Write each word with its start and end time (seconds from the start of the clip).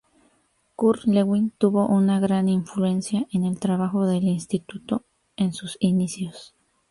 Kurt 0.77 1.03
Lewin 1.05 1.51
tuvo 1.59 1.85
una 1.85 2.19
gran 2.19 2.49
influencia 2.49 3.27
en 3.31 3.43
el 3.45 3.59
trabajo 3.59 4.07
del 4.07 4.23
instituto 4.23 5.05
en 5.35 5.53
sus 5.53 5.77
inicios. 5.79 6.55